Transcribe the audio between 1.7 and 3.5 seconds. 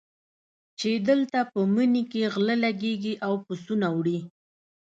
مني کې غله لګېږي او